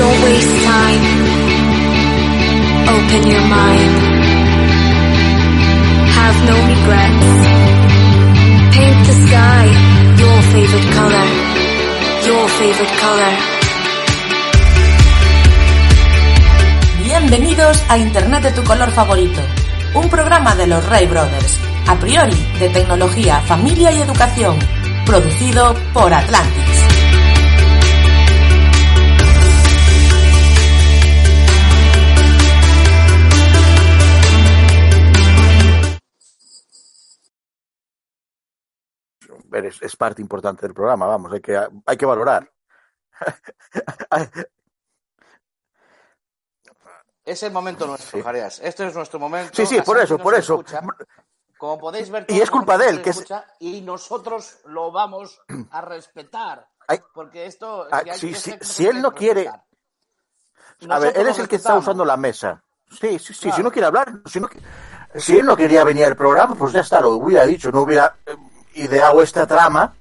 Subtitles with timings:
[0.00, 1.04] Don't waste time.
[2.94, 3.94] Open your mind.
[6.16, 7.28] Have no regrets.
[8.76, 9.66] Paint the sky
[10.22, 11.28] your favorite color.
[12.26, 13.34] Your favorite color.
[17.04, 19.42] Bienvenidos a Internet de tu color favorito,
[19.92, 24.56] un programa de los Ray Brothers, a priori de tecnología, familia y educación,
[25.04, 26.79] producido por Atlantis.
[39.52, 42.50] Es, es parte importante del programa, vamos, hay que, hay que valorar.
[47.24, 48.24] Es el momento nuestro, Sí.
[48.24, 48.60] Jareas.
[48.62, 49.52] Este es nuestro momento.
[49.54, 50.54] Sí, sí, por eso, por eso.
[50.54, 50.80] escucha.
[51.58, 53.24] Como podéis ver, Y es culpa de él, que es-
[53.60, 55.40] Y nosotros lo vamos
[55.70, 56.66] a respetar.
[56.88, 56.98] Ay.
[57.14, 57.86] Porque esto.
[57.92, 59.48] Ah, hay que sí, ser- si él no quiere-
[60.88, 62.62] A ver, él es el que está usando la mesa.
[62.88, 63.56] Sí, sí, sí, Claro.
[63.58, 64.48] si no quiere hablar, si, no,
[65.14, 68.16] si él no quería venir al programa, pues ya está, lo hubiera dicho, no hubiera
[68.26, 68.34] eh,
[68.74, 69.94] ideado esta trama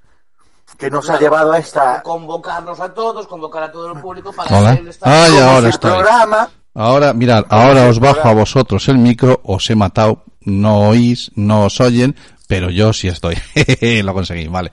[0.78, 4.58] que nos ha llevado a esta Convocarnos a todos, convocar a todo el público para
[4.58, 4.80] Hola.
[5.02, 5.92] Ay, como ahora estoy.
[5.92, 6.50] programa.
[6.76, 11.66] Ahora, mirad, ahora os bajo a vosotros el micro, os he matado, no oís, no
[11.66, 12.16] os oyen,
[12.48, 13.36] pero yo sí estoy.
[14.04, 14.72] Lo conseguí, vale.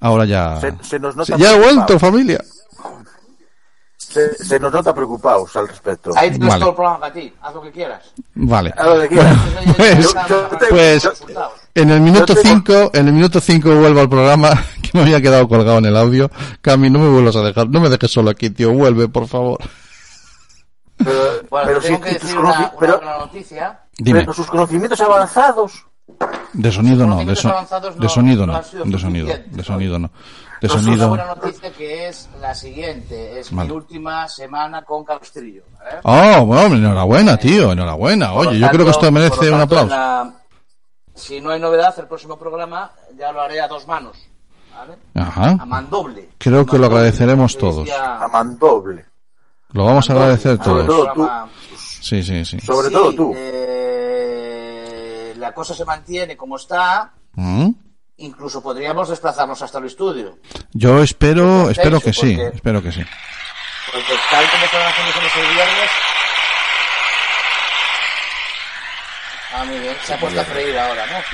[0.00, 0.60] Ahora ya...
[0.60, 2.00] Se, se nos nota ya he vuelto, preocupados.
[2.00, 2.40] familia.
[3.96, 6.10] Se, se nos nota preocupados al respecto.
[6.16, 6.60] Ahí tienes Vale.
[6.60, 7.32] todo el programa para ti.
[7.42, 8.12] Haz lo que quieras.
[8.34, 8.74] Vale.
[8.76, 9.38] A lo que quieras.
[9.76, 10.14] Pues,
[10.70, 11.08] pues,
[11.74, 14.50] en el minuto Yo tengo- 5, en el minuto 5 vuelvo al programa,
[14.82, 16.30] que me había quedado colgado en el audio.
[16.60, 19.58] Cami, no me vuelvas a dejar, no me dejes solo aquí, tío, vuelve, por favor.
[20.96, 21.12] pero,
[21.48, 23.80] Bueno, pero te tengo que decir una, una pero- buena noticia.
[23.98, 25.86] Dime, pero sus conocimientos avanzados.
[26.52, 30.10] de sonido no, de, no- de sonido no de sonido, suficientes, de sonido no.
[30.60, 31.08] De Una sonido...
[31.08, 33.40] buena noticia que es la siguiente.
[33.40, 33.70] Es Vale.
[33.70, 35.62] mi última semana con Cabestrillo.
[35.78, 36.00] ¿vale?
[36.02, 38.34] Oh, bueno, enhorabuena, tío, enhorabuena.
[38.34, 39.84] Oye, yo creo que esto merece un aplauso.
[39.94, 40.32] en la-
[41.14, 44.16] Si no hay novedad, el próximo programa ya lo haré a dos manos.
[44.74, 44.96] ¿vale?
[45.14, 45.56] Ajá.
[45.60, 46.30] A mandoble.
[46.38, 47.88] Creo que lo agradeceremos todos.
[47.90, 49.04] A mandoble.
[49.72, 50.86] Lo vamos a agradecer Sobre todos.
[50.86, 51.14] todo tú.
[51.14, 52.58] Programa- Sí, sí, sí.
[52.60, 53.32] Sobre Sí, todo tú.
[54.40, 57.12] eh, la cosa se mantiene como está.
[57.34, 57.68] ¿Mm?
[58.18, 60.38] Incluso podríamos desplazarnos hasta el estudio.
[60.72, 63.02] Yo espero, espero que sí, espero que sí.
[63.92, 65.90] Porque tal como están las condiciones el viernes.
[69.52, 69.96] Ah, muy bien.
[70.04, 71.18] Se ha puesto a freír ahora, ¿no?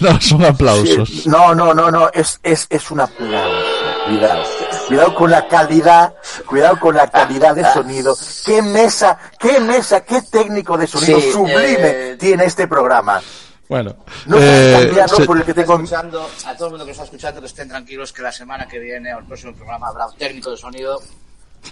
[0.00, 1.08] No, son aplausos.
[1.08, 3.64] Sí, No, no, no, no, es, es, es un aplauso.
[4.06, 4.44] Cuidado.
[4.88, 6.14] Cuidado con la calidad,
[6.44, 8.14] cuidado con la calidad de sonido.
[8.44, 13.22] Qué mesa, qué mesa, qué técnico de sonido Sí, sublime eh, tiene este programa.
[13.68, 15.74] Bueno, No eh, cambiarlo se- por el que tengo.
[15.74, 18.78] escuchando, a todo el mundo que está escuchando, que estén tranquilos que la semana que
[18.78, 21.00] viene o el próximo programa habrá un técnico de sonido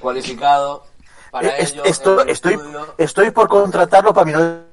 [0.01, 0.87] cualificado
[1.31, 1.85] para Eh, es- ello.
[1.85, 2.59] esto- estoy,
[2.99, 4.65] estoy por contratarlo para mi no-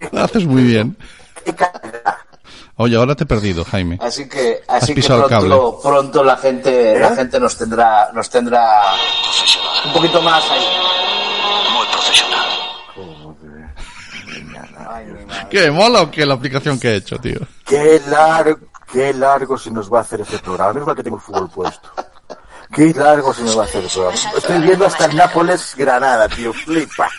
[0.12, 0.96] lo haces muy bien.
[2.76, 3.98] Oye, ahora te he perdido, Jaime.
[4.00, 7.16] Así que, así que pronto, pronto la gente, la ¿Eh?
[7.16, 8.94] gente nos tendrá, nos tendrá
[9.84, 10.64] un poquito más ahí.
[11.74, 12.48] Muy profesional.
[15.50, 17.40] ¿Qué mola o qué la aplicación que he hecho, tío?
[17.66, 20.72] Qué largo, qué largo se nos va a hacer este programa.
[20.72, 21.90] Menos mal que tengo el fútbol puesto.
[22.72, 24.18] Qué largo se nos va a hacer el programa.
[24.36, 26.52] Estoy viendo hasta el Nápoles Granada, tío.
[26.52, 27.10] Flipa.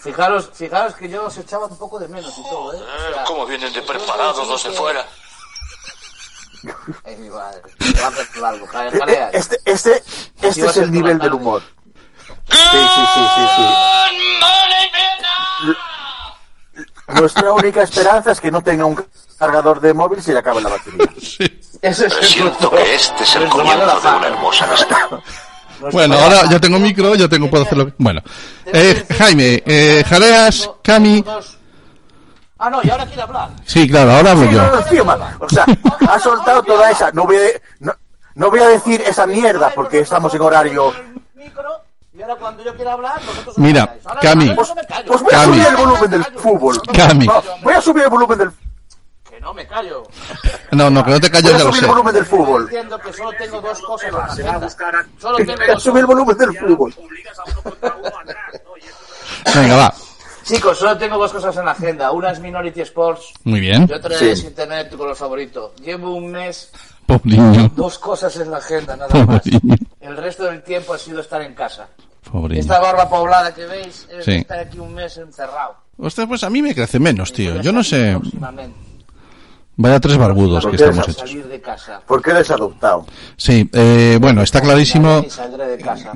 [0.00, 2.80] Fijaros, fijaros que yo os echaba un poco de menos y todo, ¿eh?
[2.80, 5.04] O sea, ¿Cómo vienen de preparados los de fuera?
[7.04, 7.62] Ay, mi madre.
[9.08, 9.30] Eh.
[9.32, 10.02] Este, este,
[10.42, 11.62] este es el nivel del humor.
[12.48, 13.64] Sí, sí, sí, sí, sí.
[17.08, 19.04] Nuestra única esperanza es que no tenga un
[19.38, 21.06] cargador de móvil y se le acabe la batería.
[21.20, 21.60] Sí.
[21.80, 25.20] Eso es Siento que este es el comienzo de una hermosa amistad.
[25.92, 27.90] Bueno, ahora ya tengo micro, ya tengo, puedo hacerlo.
[27.98, 28.20] Bueno,
[28.66, 31.24] eh, Jaime, eh, Jareas, Cami.
[32.60, 33.50] Ah, no, y ahora quiere hablar.
[33.64, 34.62] Sí, claro, ahora hablo Sí, no,
[35.16, 35.44] no, yo.
[35.44, 35.64] O sea,
[36.08, 37.12] ha soltado toda esa.
[37.12, 37.40] No voy a,
[37.78, 37.92] no,
[38.34, 40.92] no voy a decir esa mierda porque estamos en horario.
[41.36, 41.68] Micro,
[42.12, 43.96] Y ahora cuando yo quiera hablar, vosotros os Mira.
[44.04, 44.50] Ahora- Cami.
[45.06, 46.82] Pues voy a subir el volumen del fútbol.
[46.92, 47.26] Cami.
[47.62, 48.50] Voy a subir el volumen del.
[48.50, 48.67] ¿Qué?
[49.38, 50.02] Que no me callo.
[50.72, 51.80] No, no, que no te calles, a lo subir sé.
[51.84, 52.64] el volumen del fútbol.
[52.66, 54.68] diciendo que solo tengo dos cosas en la agenda.
[55.16, 56.94] Solo tengo a dos subir el volumen del fútbol.
[59.54, 59.94] Venga, va.
[60.42, 62.10] Chicos, solo tengo dos cosas en la agenda.
[62.10, 63.86] Una es Minority Sports Muy bien.
[63.88, 64.28] y otra Sí.
[64.30, 65.72] es Internet, tu color favorito.
[65.84, 66.72] Llevo un mes,
[67.06, 67.70] Pobre niño.
[67.76, 69.42] dos cosas en la agenda, nada más.
[70.00, 71.86] El resto del tiempo ha sido estar en casa.
[72.28, 74.32] Pobre Esta barba poblada que veis es Sí.
[74.32, 75.76] estar aquí un mes encerrado.
[75.96, 77.54] Ostras, pues a mí me crece menos, tío.
[77.54, 78.18] A Yo no sé.
[79.80, 81.16] Vaya tres barbudos que estamos hechos.
[81.16, 82.00] salir de casa.
[82.04, 83.06] ¿Por qué eres adoptado?
[83.36, 85.24] Sí, eh, bueno, está clarísimo.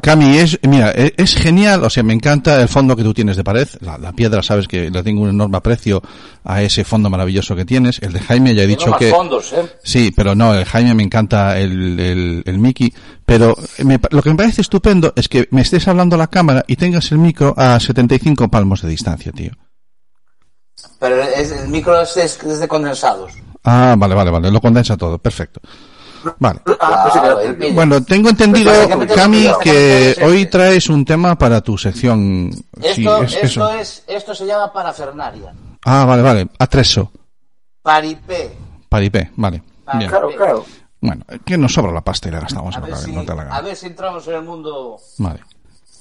[0.02, 3.36] Cami, es, mira, e- es genial, o sea, me encanta el fondo que tú tienes
[3.36, 6.02] de pared, la, la piedra, sabes que le tengo un enorme aprecio
[6.42, 9.10] a ese fondo maravilloso que tienes, el de Jaime ya he dicho que...
[9.10, 9.64] fondos, ¿eh?
[9.84, 12.92] Sí, pero no, el Jaime me encanta el, el, el Mickey,
[13.24, 16.64] pero me lo que me parece estupendo es que me estés hablando a la cámara
[16.66, 19.52] y tengas el micro a 75 palmos de distancia, tío.
[20.98, 23.32] Pero es- el micro es, es- es de condensados.
[23.64, 25.60] Ah, vale, vale, vale, lo condensa todo, perfecto.
[26.38, 26.60] Vale.
[26.80, 27.74] Ah, pues vídeo.
[27.74, 28.72] Bueno, tengo entendido,
[29.14, 32.50] Cami, que hoy traes un tema para tu sección.
[32.80, 33.72] Sí, Esto, es esto, eso.
[33.72, 35.52] es, esto se llama parafernaria.
[35.84, 37.10] Ah, vale, vale, atreso,
[37.82, 38.56] Paripé.
[38.88, 39.62] paripé, vale.
[39.84, 40.64] Claro, claro.
[41.00, 43.34] Bueno, que nos sobra la pasta y la gastamos A en ver, si, no te
[43.34, 44.98] la a ver si entramos en el mundo.
[45.18, 45.40] Vale.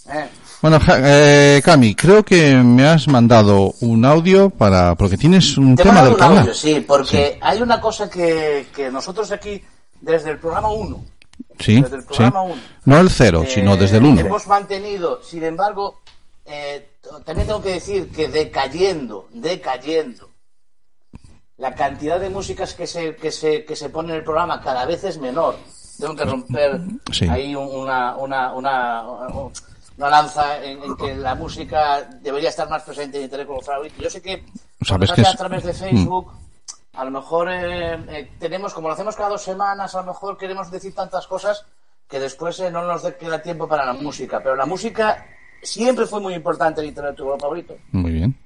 [0.09, 0.29] ¿Eh?
[0.61, 5.75] Bueno, Ja- eh, Cami, creo que me has mandado un audio para, porque tienes un
[5.75, 6.37] Te tema del un canal.
[6.39, 9.61] audio, sí, porque hay una cosa que, que nosotros aquí,
[9.99, 11.03] desde el programa 1,
[11.59, 12.07] Sí, desde el sí.
[12.07, 12.61] programa uno.
[12.85, 14.21] No el cero, sino desde el uno.
[14.21, 16.01] Eh, Hemos mantenido, sin embargo,
[16.45, 16.89] eh,
[17.25, 20.29] también tengo que decir que decayendo, decayendo,
[21.57, 24.85] la cantidad de músicas que se, que se, que se pone en el programa cada
[24.85, 25.55] vez es menor.
[25.99, 26.79] Tengo que romper
[27.11, 27.27] Sí.
[27.27, 29.03] ahí un- una, una, una,
[30.01, 34.01] una lanza en, en que la música debería estar más presente en Internet favorito.
[34.01, 34.43] Yo sé que
[34.81, 36.31] Sabes es- a través de Facebook,
[36.93, 40.37] a lo mejor eh, eh, tenemos, como lo hacemos cada dos semanas, a lo mejor
[40.37, 41.63] queremos decir tantas cosas
[42.09, 44.39] que después eh, no nos queda tiempo para la música.
[44.41, 45.23] Pero la música
[45.61, 47.75] siempre fue muy importante en Internet, favorito.
[47.91, 48.37] Muy bien.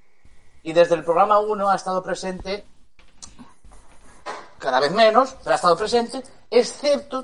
[0.64, 2.66] Y desde el programa 1 ha estado presente,
[4.60, 6.22] cada vez menos, pero ha estado presente,
[6.52, 7.24] excepto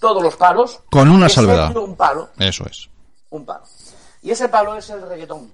[0.00, 0.80] todos los palos.
[0.90, 1.74] Con una salvedad.
[1.76, 2.88] un palo, Eso es.
[3.30, 3.64] Un palo.
[4.22, 5.52] Y ese palo es el reggaetón.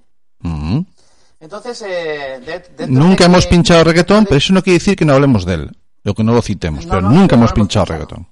[1.39, 2.41] Entonces, eh,
[2.77, 5.13] de- Nunca de hemos que- pinchado reggaetón, de- pero eso no quiere decir que no
[5.15, 5.77] hablemos de él.
[6.09, 7.99] O que no lo citemos, No, pero no, nunca no hemos pinchado pinchado.
[8.07, 8.29] reggaetón.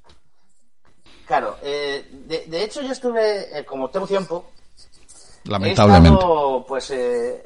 [1.26, 4.50] Claro, eh, de, de hecho yo estuve, eh, como tengo tiempo,
[5.44, 6.08] Lamentablemente.
[6.10, 7.44] he estado pues eh,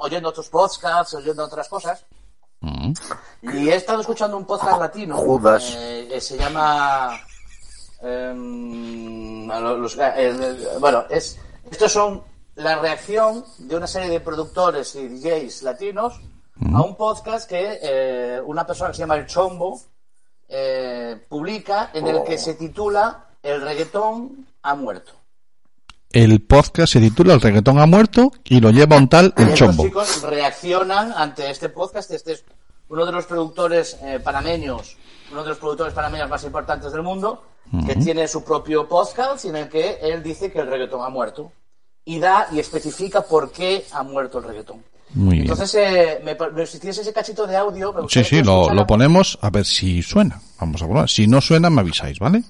[0.00, 2.04] oyendo otros podcasts, oyendo otras cosas,
[3.42, 5.16] y he estado escuchando un podcast latino.
[5.16, 5.74] Judas.
[5.76, 7.18] eh, que se llama...
[8.02, 11.38] em, a los- eh, el- bueno, es,
[11.70, 12.22] estos son
[12.56, 16.20] la reacción de una serie de productores y DJs latinos
[16.74, 19.80] a un podcast que eh, una persona que se llama El Chombo
[20.48, 25.12] eh, publica en el que se titula El reggaetón ha muerto.
[26.10, 29.82] El podcast se titula El reggaetón ha muerto y lo lleva un tal El Chombo.
[29.84, 32.10] chicos reaccionan ante este podcast.
[32.10, 32.44] Este es
[32.92, 34.96] uno de los productores eh, panameños,
[35.30, 37.42] uno de los productores panameños más importantes del mundo,
[37.86, 41.50] que tiene su propio podcast en el que él dice que el reggaetón ha muerto.
[42.04, 44.82] Y da y especifica por qué ha muerto el reggaetón.
[45.14, 45.42] Muy bien.
[45.42, 48.86] Entonces, eh, me, me- si tienes ese cachito de audio, me Sí, sí, lo, lo
[48.86, 50.40] ponemos a ver si suena.
[50.60, 51.08] Vamos a probar.
[51.08, 52.42] Si no suena, me avisáis, ¿vale?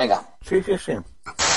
[0.00, 0.22] Venga.
[0.40, 0.92] Sí, sí, sí.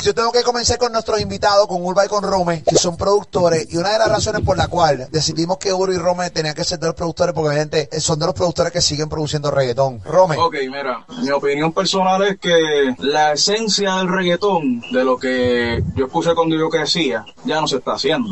[0.04, 3.74] Yo tengo que comenzar con nuestros invitados, con Urba y con Rome, que son productores,
[3.74, 6.65] y una de las razones por la cual decidimos que Urba y Rome tenían que
[6.65, 10.01] ser de los productores, porque obviamente eh, son de los productores que siguen produciendo reggaetón.
[10.03, 10.36] Rome.
[10.38, 16.10] Ok, mira, mi opinión personal es que la esencia del reggaetón, de lo que yo
[16.10, 18.29] puse cuando yo crecía, ya no se está haciendo.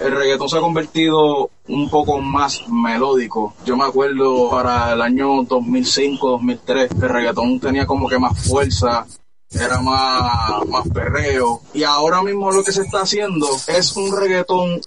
[0.00, 3.54] El reggaetón se ha convertido un poco más melódico.
[3.64, 9.06] Yo me acuerdo para el año 2005, 2003, el reggaetón tenía como que más fuerza,
[9.50, 11.62] era más, más perreo.
[11.74, 14.80] Y ahora mismo lo que se está haciendo es un reggaetón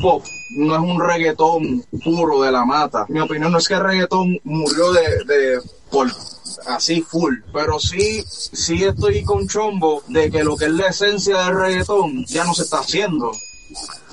[0.00, 0.24] pop,
[0.56, 3.06] no es un reggaetón puro de la mata.
[3.08, 6.08] Mi opinión no es que el reggaetón murió de, de por
[6.66, 11.44] así full, pero sí, sí estoy con chombo de que lo que es la esencia
[11.44, 13.32] del reggaetón ya no se está haciendo.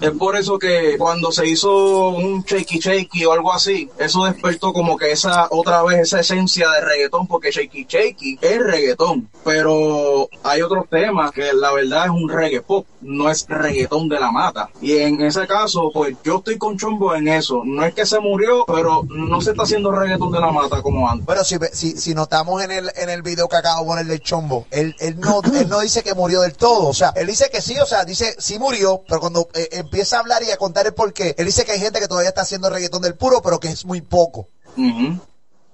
[0.01, 4.73] Es por eso que cuando se hizo un shaky shaky o algo así, eso despertó
[4.73, 10.27] como que esa otra vez esa esencia de reggaetón, porque shaky shaky es reggaetón, pero
[10.43, 14.31] hay otros temas que la verdad es un reggae pop, no es reggaetón de la
[14.31, 14.69] mata.
[14.81, 17.61] Y en ese caso, pues yo estoy con chombo en eso.
[17.63, 21.07] No es que se murió, pero no se está haciendo reggaetón de la mata como
[21.09, 21.25] antes.
[21.25, 24.21] Bueno, si, si, si notamos en el, en el video que acabo de poner del
[24.21, 26.87] chombo, él, él, no, él no dice que murió del todo.
[26.87, 30.17] O sea, él dice que sí, o sea, dice sí murió, pero cuando eh, empieza
[30.17, 32.41] a hablar y a contar el porqué, él dice que hay gente que todavía está
[32.41, 34.47] haciendo reggaetón del puro, pero que es muy poco.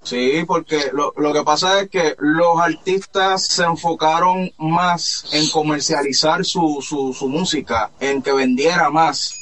[0.03, 6.46] Sí, porque lo, lo que pasa es que los artistas se enfocaron más en comercializar
[6.46, 9.37] su, su, su música, en que vendiera más.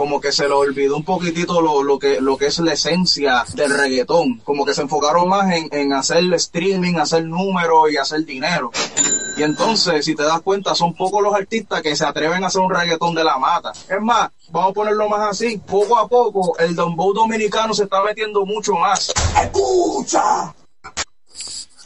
[0.00, 3.44] Como que se le olvidó un poquitito lo, lo que lo que es la esencia
[3.52, 4.38] del reggaetón.
[4.38, 8.70] Como que se enfocaron más en, en hacer streaming, hacer números y hacer dinero.
[9.36, 12.62] Y entonces, si te das cuenta, son pocos los artistas que se atreven a hacer
[12.62, 13.72] un reggaetón de la mata.
[13.72, 18.02] Es más, vamos a ponerlo más así, poco a poco el dembow dominicano se está
[18.02, 19.12] metiendo mucho más.
[19.42, 20.54] ¡Escucha!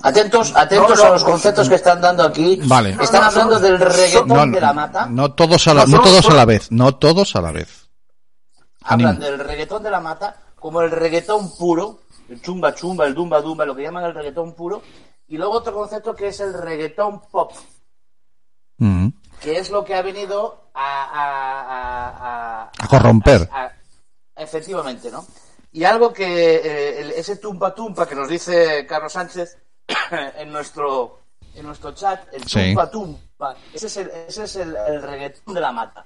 [0.02, 2.60] Atentos, atentos No, no, a los conceptos que están dando aquí.
[2.62, 2.96] Vale.
[3.00, 5.06] Están hablando del reggaetón No, de la mata.
[5.06, 7.83] no todos a la, no No, todos a la vez, no todos a la vez.
[8.84, 13.40] Hablan del reggaetón de la mata como el reggaetón puro, el chumba chumba, el dumba
[13.40, 14.82] dumba, lo que llaman el reggaetón puro.
[15.28, 17.52] Y luego otro concepto que es el reggaetón pop,
[19.40, 21.04] que es lo que ha venido a...
[21.04, 23.48] A, a- a- A corromper.
[24.36, 25.24] efectivamente, ¿no?
[25.72, 29.58] Y algo que eh, ese tumpa tumpa que nos dice Carlos Sánchez
[30.38, 31.20] en nuestro
[31.54, 32.66] en nuestro chat, el Sí.
[32.68, 36.04] tumpa tumpa, ese es el, ese es el, el reggaetón de la mata.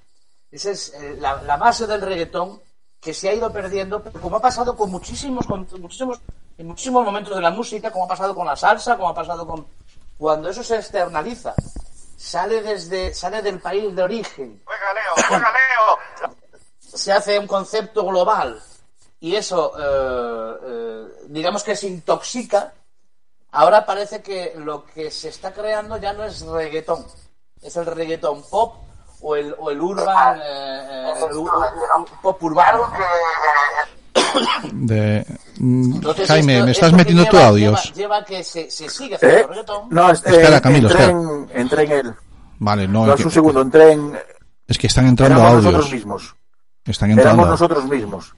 [0.50, 2.60] Esa es eh, la, la base del reggaetón
[3.00, 6.20] que se ha ido perdiendo, pero como ha pasado con muchísimos, con muchísimos,
[6.56, 9.46] en muchísimos momentos de la música, como ha pasado con la salsa, como ha pasado
[9.46, 9.66] con
[10.18, 11.54] cuando eso se externaliza,
[12.16, 14.60] sale desde, sale del país de origen,
[16.80, 18.60] se hace un concepto global
[19.20, 22.74] y eso, eh, eh, digamos que se intoxica,
[23.52, 27.06] ahora parece que lo que se está creando ya no es reggaetón,
[27.62, 28.76] es el reggaetón pop
[29.20, 32.80] o el, o el urban, eh, eh, el u- u- u- pop urbano.
[34.72, 35.24] De,
[35.58, 37.84] Entonces, Jaime, esto- me estás que metiendo lleva- tú audios.
[37.94, 39.46] Lleva, lleva que se, se sigue haciendo ¿Eh?
[39.48, 39.82] reggaetón.
[39.90, 41.18] No, es- Espera, eh, Camilo, entré espera.
[41.20, 42.14] En, entré en el...
[42.58, 44.18] Vale, no, No, es es un que, segundo, entré en...
[44.66, 45.64] es que están entrando audios.
[45.64, 46.34] nosotros mismos.
[46.84, 47.42] Están entrando.
[47.42, 48.34] Éramos nosotros mismos.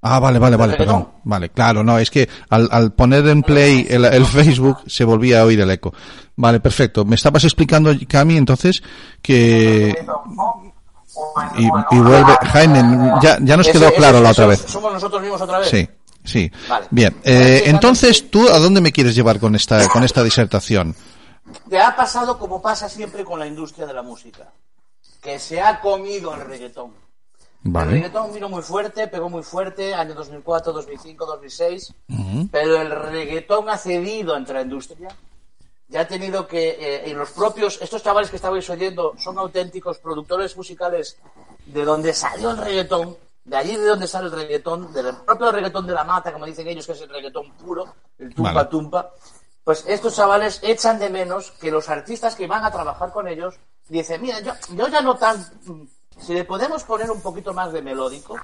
[0.00, 1.08] Ah, vale, vale, vale, perdón.
[1.24, 5.40] Vale, claro, no, es que al, al poner en play el, el Facebook se volvía
[5.40, 5.92] a oír el eco.
[6.36, 7.04] Vale, perfecto.
[7.04, 8.80] Me estabas explicando, Cami, entonces,
[9.20, 9.94] que...
[11.56, 12.36] Y, y vuelve...
[12.52, 14.64] Jaime, ya, ya nos Ese- quedó claro la otra vez.
[14.66, 15.68] Somos nosotros mismos otra vez.
[15.68, 15.88] Sí,
[16.24, 16.50] sí.
[16.68, 16.86] Vale.
[16.90, 20.94] Bien, eh, entonces, ¿tú a dónde me quieres llevar con esta, con esta disertación?
[21.70, 24.52] que ha pasado como pasa siempre con la industria de la música,
[25.22, 26.92] que se ha comido el reggaetón.
[27.64, 27.90] El Vale.
[27.92, 31.94] reggaetón vino muy fuerte, pegó muy fuerte, año 2004, 2005, 2006,
[32.52, 35.08] pero el reggaetón ha cedido entre la industria.
[35.88, 39.98] Ya ha tenido que, eh, y los propios, estos chavales que estabais oyendo son auténticos
[39.98, 41.16] productores musicales
[41.64, 45.86] de donde salió el reggaetón, de allí de donde sale el reggaetón, del propio reggaetón
[45.86, 47.86] de la mata, como dicen ellos, que es el reggaetón puro,
[48.18, 48.68] el tumpa Vale.
[48.68, 49.10] tumpa.
[49.64, 53.54] Pues estos chavales echan de menos que los artistas que van a trabajar con ellos
[53.88, 55.42] dicen, mira, yo, yo ya no tan...
[56.20, 58.38] Si le podemos poner un poquito más de melódico,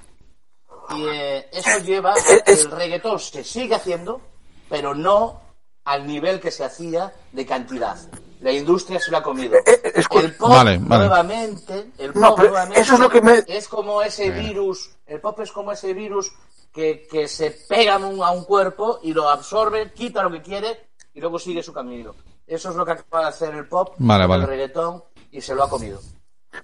[0.91, 4.21] y eh, eso lleva a que el reggaetón se sigue haciendo,
[4.69, 5.44] pero no
[5.85, 7.97] al nivel que se hacía de cantidad.
[8.41, 9.55] La industria se lo ha comido.
[9.57, 11.07] eh, escu- El pop Vale, vale.
[11.07, 14.91] nuevamente, el pop No, pero nuevamente eso es lo que me- es como ese virus,
[15.07, 16.33] el pop es como ese virus
[16.73, 20.43] que, que se pega a un, a un cuerpo y lo absorbe, quita lo que
[20.43, 22.15] quiere y luego sigue su camino.
[22.47, 24.25] Eso es lo que acaba de hacer el pop, vale.
[24.35, 26.01] el reggaetón y se lo ha comido.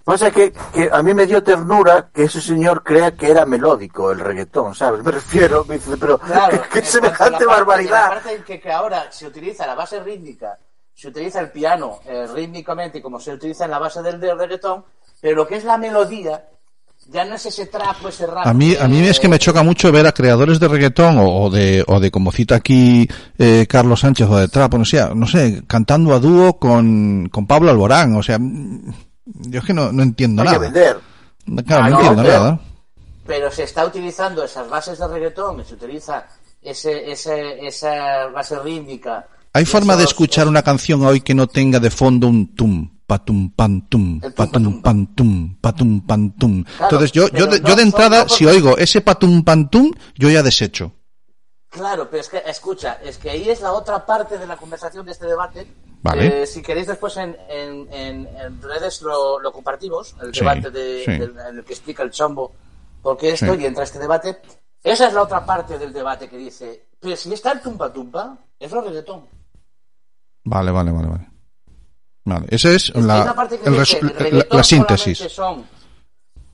[0.04, 4.10] Pasa que, que a mí me dio ternura que ese señor crea que era melódico
[4.12, 5.02] el reggaetón, ¿sabes?
[5.04, 8.02] Me refiero, me dice, pero Claro, qué a semejante la parte- barbaridad.
[8.04, 10.58] La parte en que, que ahora se utiliza la base rítmica,
[10.94, 14.84] se utiliza el piano eh, rítmicamente como se utiliza en la base del, del reggaetón,
[15.20, 16.44] pero lo que es la melodía
[17.08, 18.46] ya no es ese trapo, ese rap.
[18.46, 21.42] A mí, a mí es que me choca mucho ver a creadores de reggaetón o,
[21.44, 24.84] o de, o de como cita aquí eh, Carlos Sánchez o de trap, o no
[24.84, 28.38] sé, no sé, cantando a dúo con, con Pablo Alborán, o sea,
[29.34, 30.64] yo es que no, no entiendo Hay que nada.
[30.64, 31.00] vender.
[31.66, 32.60] Claro, Ah, no no, entiendo pero- nada.
[33.26, 36.26] pero se está utilizando esas bases de reggaetón, se utiliza
[36.62, 39.26] ese, ese, esa base rítmica.
[39.52, 43.50] ¿Hay forma de escuchar una canción hoy que no tenga de fondo un tum, patum,
[43.50, 44.82] pan, tum, El tum, patum, patum.
[44.82, 46.62] pan, tum, patum, pan, tum?
[46.64, 49.68] Claro, Entonces yo, yo, de, no yo de entrada, no si oigo ese patum, pan,
[49.68, 50.92] tum, yo ya desecho.
[51.68, 55.04] Claro, pero es que, escucha, es que ahí es la otra parte de la conversación
[55.06, 55.66] de este debate.
[56.02, 56.42] Vale.
[56.42, 60.70] Eh, si queréis después en, en, en, en redes lo, lo compartimos, el Sí, debate
[60.70, 61.10] de, sí.
[61.12, 62.52] del- en el que explica el chombo
[63.02, 63.60] por qué esto Sí.
[63.60, 64.40] y entra este debate.
[64.82, 68.38] Esa es la otra parte del debate que dice, pero si está el tumpa tumpa,
[68.58, 69.26] es lo reggaetón.
[70.44, 71.28] Vale, vale, vale, vale.
[72.24, 75.18] Vale, esa es la, una parte que el dice, resu- el la- síntesis.
[75.18, 75.66] son-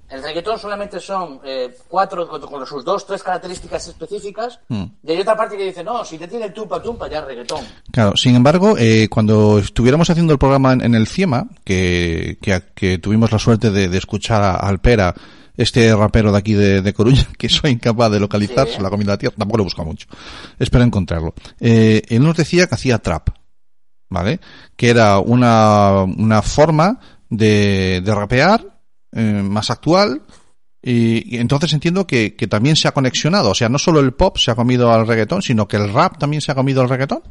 [0.09, 4.85] el reggaetón solamente son eh, cuatro, con, con sus dos, tres características específicas, Hmm.
[5.03, 7.25] y hay otra parte que dice, no, si te tiene el tumpa tumpa, ya es
[7.25, 7.65] reggaetón.
[7.91, 12.63] Claro, sin embargo, eh, cuando estuviéramos haciendo el programa en, en el CIEMA, que, que,
[12.75, 15.15] que tuvimos la suerte de, de escuchar a Alpera
[15.57, 18.75] este rapero de aquí de, de Coruña, que soy incapaz de localizar, Sí.
[18.75, 20.07] se lo ha comido la tierra, tampoco lo he buscado mucho.
[20.59, 21.35] Espero encontrarlo.
[21.61, 23.31] Eh, él nos decía que hacía trap,
[24.11, 24.39] ¿vale?
[24.77, 28.76] Que era una, una forma de, de rapear
[29.17, 30.23] eh, más actual.
[30.83, 33.51] Y, y entonces entiendo que, que también se ha conexionado.
[33.51, 36.19] O sea, no solo el pop se ha comido al reggaetón, sino que el rap
[36.19, 37.23] también se ha comido al reggaetón.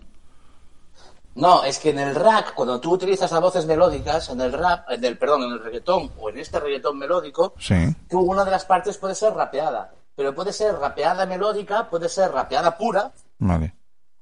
[1.35, 4.89] No, es que en el rap, cuando tú utilizas las voces melódicas, en el rap,
[4.89, 7.75] en el, perdón, en el reggaetón o en este reggaetón melódico, Sí.
[8.09, 9.91] tú una de las partes puede ser rapeada.
[10.15, 13.75] Pero puede ser rapeada melódica, puede ser rapeada pura, Vale.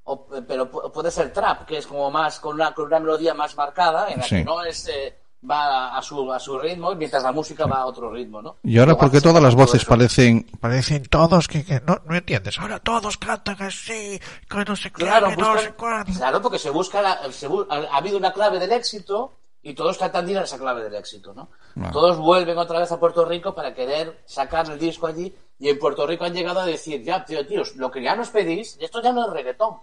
[0.06, 3.36] o- pero pu- puede ser trap, que es como más con una, con una melodía
[3.36, 4.38] más marcada, en la Sí.
[4.38, 5.16] que no es eh,
[5.50, 8.58] va a su, a su ritmo, mientras la música va a otro ritmo, ¿no?
[8.64, 12.02] Y ahora, Luego ¿por qué hace todas las voces parecen, Parecen todos que, que no,
[12.06, 12.58] no entiendes.
[12.60, 14.20] Ahora todos cantan así,
[14.50, 16.14] que no qué, Claro, que no cuándo.
[16.14, 19.98] claro, porque se busca la- se ha, ha habido una clave del éxito y todos
[19.98, 21.50] tratan de ir a esa clave del éxito, ¿no?
[21.92, 25.80] Todos vuelven otra vez a Puerto Rico para querer sacar el disco allí y en
[25.80, 29.02] Puerto Rico han llegado a decir, ya, tío, tíos, lo que ya nos pedís, esto
[29.02, 29.78] ya no es reggaetón.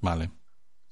[0.00, 0.30] Vale.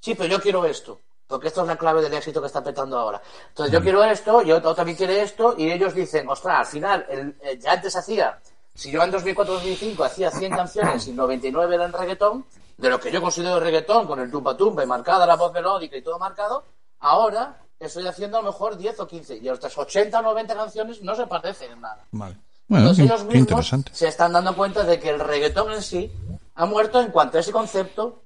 [0.00, 1.00] Sí, pero yo quiero esto.
[1.26, 3.22] Porque esto es la clave del éxito que está petando ahora.
[3.48, 7.36] Entonces, yo quiero esto, yo también quiere esto, y ellos dicen, ostras, al final, el-
[7.42, 8.38] eh, ya antes hacía,
[8.74, 12.44] si yo en 2004-2005 hacía 100 canciones y 99 eran reggaetón,
[12.76, 15.96] de lo que yo considero reggaetón, con el tumba tumba y marcada la voz melódica
[15.96, 16.64] y todo marcado,
[17.00, 21.02] ahora estoy haciendo a lo mejor 10 o 15, y otras 80 o 90 canciones
[21.02, 22.04] no se parecen en nada.
[22.12, 22.36] Vale.
[22.68, 26.10] Bueno, Entonces ellos mismos se están dando cuenta de que el reggaetón en sí
[26.54, 28.21] ha muerto en cuanto a ese concepto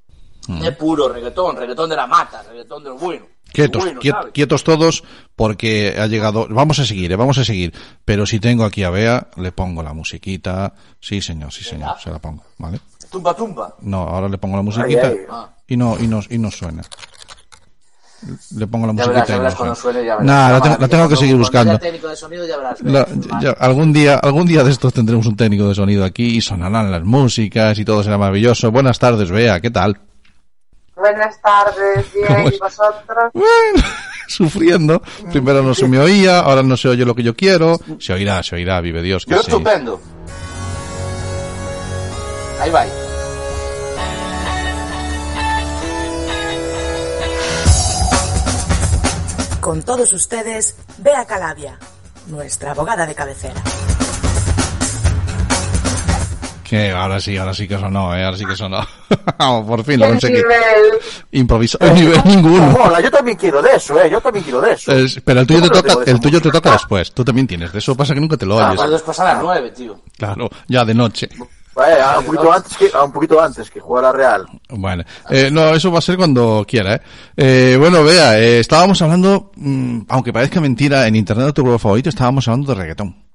[0.49, 0.61] Mm.
[0.61, 3.25] de puro reggaetón, reggaetón de la mata, reggaetón del bueno.
[3.53, 4.33] Quietos, Bueno, quiet- ¿sabes?
[4.33, 6.47] quietos todos, porque ha llegado.
[6.51, 7.73] Vamos a seguir, eh, vamos a seguir.
[8.05, 10.75] Pero si tengo aquí a Bea, le pongo la musiquita.
[11.01, 12.81] Sí, señor, sí, señor, se la pongo, ¿vale?
[13.11, 13.75] Tumba tumba.
[13.81, 15.17] No, ahora le pongo la musiquita ay.
[15.31, 15.49] Ah.
[15.69, 16.83] y no y no y no suena.
[18.57, 19.75] Le pongo la musiquita verás, y no suena.
[19.75, 20.05] suene.
[20.05, 20.89] Nah, la tengo, la maravilla.
[20.89, 21.79] tengo que seguir buscando.
[21.79, 22.81] técnico de sonido, ya verás.
[22.83, 23.43] La- verás.
[23.43, 26.91] ya- algún día, algún día de estos tendremos un técnico de sonido aquí y sonarán
[26.91, 28.73] las músicas y todo será maravilloso.
[28.73, 30.01] Buenas tardes, Bea, ¿qué tal?
[30.97, 32.53] Buenas tardes, ¿Cómo bien?
[32.55, 33.31] ¿y vosotros?
[33.35, 33.83] Bueno,
[34.29, 35.03] sufriendo.
[35.31, 37.79] Primero no se me oía, ahora no se oye lo que yo quiero.
[38.01, 39.51] Se oirá, se oirá, vive Dios que Yo sí.
[39.51, 40.01] estupendo.
[42.61, 42.87] Ahí va.
[49.61, 51.79] Con todos ustedes, Bea Calabia,
[52.29, 53.61] nuestra abogada de cabecera.
[56.77, 58.25] Que ahora sí, ahora sí que sonó, ¿eh?
[58.25, 58.81] ahora sí que sonó.
[59.67, 60.35] Por fin lo ¿Qué conseguí.
[60.35, 60.99] nivel?
[61.33, 61.91] Improvisado.
[61.95, 62.67] nivel ninguno.
[62.67, 64.09] Mola, yo también quiero de eso, eh.
[64.11, 64.93] Yo también quiero de eso.
[64.93, 67.13] Es- pero el tuyo, Yo te toca, el tuyo te toca después.
[67.13, 67.73] Tú también tienes.
[67.73, 68.77] De eso pasa que nunca te lo Ah, oyes.
[68.77, 70.01] cuando después a las nueve, tío.
[70.19, 71.29] Claro, ya de noche.
[71.79, 74.47] A un poquito antes que, a un poquito antes que jugar a Real.
[74.71, 77.01] Bueno, eh, no, eso va a ser cuando quiera, ¿eh?
[77.37, 81.79] Eh, bueno, vea, eh, estábamos hablando, mm, aunque parezca mentira, en Internet de tu grupo
[81.79, 83.26] favorito estábamos hablando de reggaetón.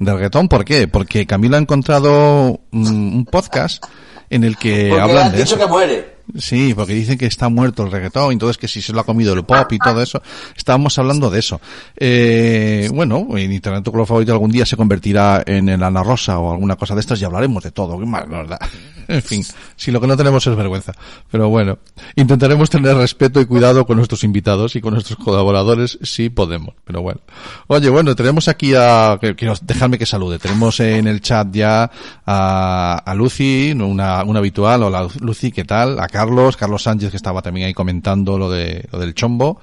[0.00, 0.88] ¿De reggaetón por qué?
[0.88, 3.84] Porque Camilo ha encontrado un podcast
[4.30, 5.64] en el que Porque hablan han de dicho eso.
[5.64, 6.16] que muere.
[6.36, 9.32] Sí, porque dicen que está muerto el reggaetón, entonces que si se lo ha comido
[9.34, 10.22] el pop y todo eso.
[10.56, 11.60] Estábamos hablando de eso.
[11.96, 16.38] Eh, bueno, en Internet tu color favorito algún día se convertirá en el Ana Rosa
[16.38, 17.98] o alguna cosa de estas y hablaremos de todo.
[17.98, 18.58] Qué mal, verdad.
[19.10, 20.92] En fin, si lo que no tenemos es vergüenza.
[21.32, 21.78] Pero bueno,
[22.14, 26.76] intentaremos tener respeto y cuidado con nuestros invitados y con nuestros colaboradores si podemos.
[26.84, 27.20] Pero bueno.
[27.66, 30.38] Oye, bueno, tenemos aquí a, quiero dejarme que salude.
[30.38, 31.90] Tenemos en el chat ya
[32.24, 34.84] a, a Lucy, una, una habitual.
[34.84, 35.98] Hola Lucy, ¿qué tal?
[35.98, 39.60] A Carlos, Carlos Sánchez que estaba también ahí comentando lo de, lo del chombo.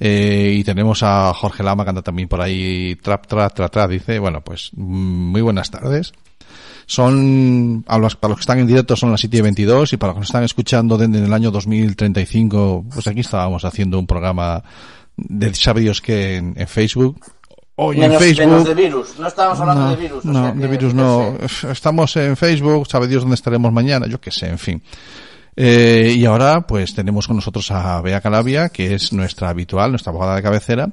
[0.00, 3.90] Eh, y tenemos a Jorge Lama que anda también por ahí, trap, trap, trap, trap,
[3.90, 4.82] dice, bueno, pues, mm,
[5.30, 6.12] muy buenas tardes.
[6.86, 9.96] Son, a los, para los que están en directo son las 7 y 22 y
[9.96, 14.62] para los que están escuchando desde el año 2035, pues aquí estábamos haciendo un programa
[15.16, 17.18] de sabe Dios que en, en Facebook.
[17.76, 18.46] Hoy en Facebook.
[18.46, 19.18] menos de virus.
[19.18, 20.24] No estábamos hablando No, de virus.
[20.24, 21.34] o no, sea que- de virus no.
[21.48, 21.70] sé.
[21.72, 24.82] Estamos en Facebook, sabe Dios dónde estaremos mañana, yo qué sé, en fin.
[25.56, 30.10] Eh, y ahora, pues tenemos con nosotros a Bea Calabia, que es nuestra habitual, nuestra
[30.10, 30.88] abogada de cabecera,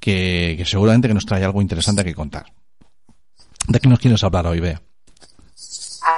[0.00, 2.46] que, que seguramente que nos trae algo interesante que contar.
[3.66, 4.80] ¿De qué nos quieres hablar hoy, Bea?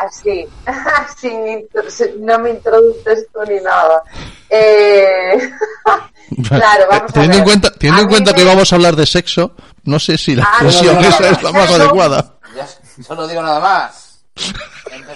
[0.06, 4.02] Así, intro- sin- no me introduces tú ni nada.
[4.48, 5.32] Eh,
[6.48, 8.94] claro, vamos a teniendo en cuenta, teniendo A en mí cuenta que vamos a hablar
[8.94, 11.82] de sexo, no sé si la Ah, expresión no, no, esa es la más sexo.
[11.82, 12.34] adecuada.
[12.54, 12.68] Ya,
[13.02, 14.22] solo digo nada más.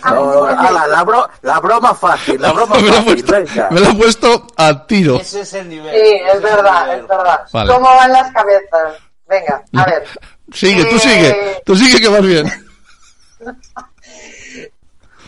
[0.02, 3.68] Ah, No, no, ala, la, bro- la broma fácil, la broma me, fácil, puesto, venga.
[3.70, 5.16] me lo he puesto a tiro.
[5.16, 5.92] Ese es el nivel.
[5.94, 7.00] Sí, es verdad, nivel.
[7.00, 7.40] es verdad.
[7.52, 7.72] Vale.
[7.72, 8.94] ¿Cómo van las cabezas?
[9.28, 10.04] Venga, a ver.
[10.52, 12.46] Sigue, tú sigue, tú sigue que vas bien.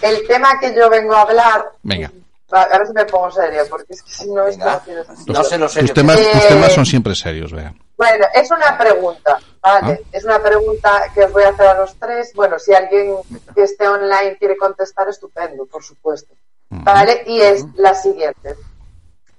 [0.02, 1.64] El tema que yo vengo a hablar.
[1.82, 2.11] Venga.
[2.50, 5.32] Ahora sí me pongo serio, porque es que si no, esto no tiene sentido.
[5.38, 5.94] No sé lo Tus serio.
[5.94, 7.74] temas, Eh, tus temas son siempre serios, Bea.
[7.96, 10.02] Bueno, es una pregunta, ¿vale?
[10.12, 12.32] Es una pregunta que os voy a hacer a los tres.
[12.35, 13.14] Bueno, si alguien
[13.54, 16.35] que esté online quiere contestar, estupendo, por supuesto.
[16.68, 17.22] ¿Vale?
[17.26, 18.54] Y es la siguiente.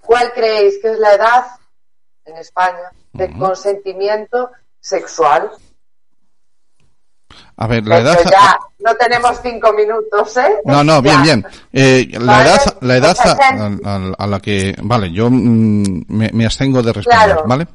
[0.01, 1.45] ¿Cuál creéis que es la edad
[2.25, 5.51] en España de consentimiento sexual?
[7.57, 8.17] A ver, la edad...
[8.29, 10.61] Ya no tenemos cinco minutos, ¿eh?
[10.65, 11.45] No, no, bien, bien.
[11.73, 16.29] Eh, la Vale, edad, la edad a, a- a la que, vale, yo mm, me,
[16.33, 17.43] me abstengo de responder, Claro.
[17.45, 17.67] ¿vale?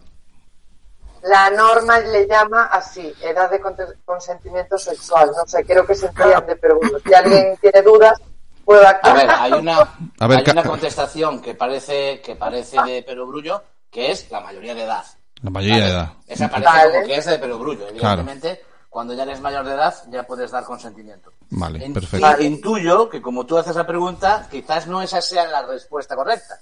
[1.23, 5.31] La norma le llama así, edad de conte- consentimiento sexual.
[5.37, 8.19] No sé, creo que se entiende, pero bueno, si alguien tiene dudas,
[8.65, 9.27] puedo A aclarar.
[9.27, 9.79] ver, hay una,
[10.19, 14.75] A ver, hay una contestación que parece, que parece de perogrullo, que es la mayoría
[14.75, 15.05] de edad.
[15.43, 16.13] La mayoría de edad.
[16.27, 16.93] Esa parece Vale.
[16.93, 17.89] como que es de perogrullo.
[17.89, 21.33] Evidentemente, cuando ya eres mayor de edad, ya puedes dar consentimiento.
[21.51, 22.27] Vale, In- perfecto.
[22.41, 26.59] y Intuyo que como tú haces la pregunta, quizás no esa sea la respuesta correcta.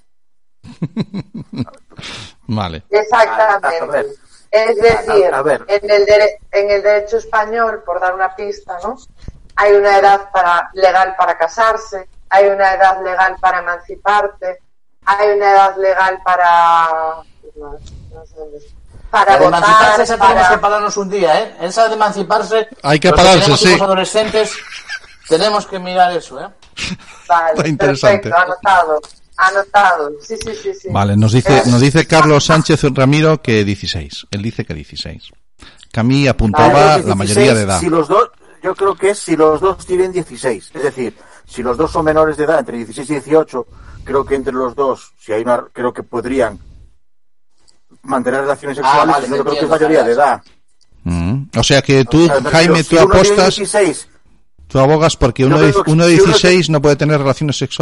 [2.46, 2.78] Vale.
[2.92, 2.96] A.
[2.98, 4.14] Exactamente.
[4.50, 5.64] Es decir, A- a ver.
[5.68, 8.96] En, el dere- en el derecho español, por dar una pista, ¿no?
[9.56, 14.58] Hay una edad para, legal para casarse, hay una edad legal para emanciparte,
[15.04, 16.88] hay una edad legal para...
[17.56, 17.72] no,
[18.12, 18.74] no sé dónde está.
[19.10, 21.56] Para La de votar, emanciparse esa tenemos que pararnos un día, ¿eh?
[21.62, 22.68] Esa de emanciparse...
[22.84, 23.68] Hay que los pararse, tenemos sí.
[23.68, 24.52] hijos adolescentes,
[25.28, 26.48] tenemos que mirar eso, ¿eh?
[27.28, 28.28] Vale, Está interesante.
[28.30, 29.00] perfecto, anotado,
[29.48, 30.10] anotado.
[30.20, 30.88] Sí, sí, sí, sí.
[30.90, 34.26] Vale, nos dice, Eh, nos dice Carlos Sánchez Ramiro que 16.
[34.30, 35.30] Él dice que 16.
[35.92, 37.80] Camille apuntaba Vale, la mayoría de edad.
[37.80, 38.30] Si los dos,
[38.62, 40.70] yo creo que es si los dos tienen 16.
[40.74, 43.66] Es decir, si los dos son menores de edad, entre 16 y 18,
[44.04, 46.58] creo que entre los dos, si hay una, creo que podrían
[48.02, 50.42] mantener relaciones Ah, sexuales, vale, yo creo que es mayoría de edad.
[51.04, 51.42] Mm.
[51.56, 54.08] O sea que tú, O sea, Jaime, si tú apostas, 16,
[54.68, 57.78] tú abogas porque uno, uno de si uno 16 no puede tener relaciones sexuales